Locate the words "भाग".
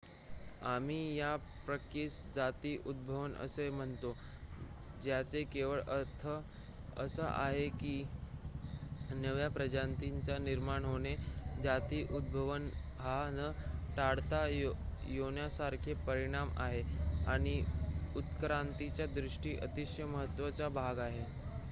20.71-20.99